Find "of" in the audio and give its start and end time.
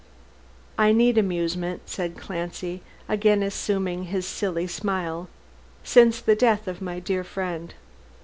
6.67-6.81